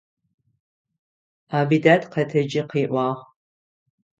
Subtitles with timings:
[1.57, 3.19] Абидат къэтэджи къыӏуагъ.